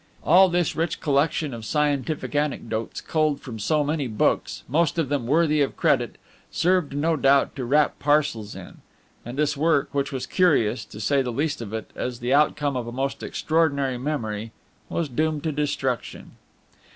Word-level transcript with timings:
All 0.23 0.49
this 0.49 0.75
rich 0.75 0.99
collection 0.99 1.53
of 1.53 1.63
scientific 1.63 2.33
anecdotes, 2.33 3.01
culled 3.01 3.39
from 3.39 3.59
so 3.59 3.83
many 3.83 4.07
books, 4.07 4.63
most 4.67 4.97
of 4.97 5.09
them 5.09 5.27
worthy 5.27 5.61
of 5.61 5.77
credit, 5.77 6.17
served 6.49 6.95
no 6.95 7.15
doubt 7.15 7.55
to 7.57 7.65
wrap 7.65 7.99
parcels 7.99 8.55
in; 8.55 8.77
and 9.23 9.37
this 9.37 9.55
work, 9.55 9.89
which 9.93 10.11
was 10.11 10.25
curious, 10.25 10.85
to 10.85 10.99
say 10.99 11.21
the 11.21 11.29
least 11.31 11.61
of 11.61 11.71
it, 11.71 11.91
as 11.95 12.19
the 12.19 12.33
outcome 12.33 12.75
of 12.75 12.87
a 12.87 12.91
most 12.91 13.21
extraordinary 13.21 13.99
memory, 13.99 14.51
was 14.89 15.07
doomed 15.07 15.43
to 15.43 15.51
destruction. 15.51 16.31